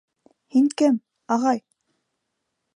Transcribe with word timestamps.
Һин 0.55 0.69
кем, 0.83 0.97
ағай? 1.37 1.63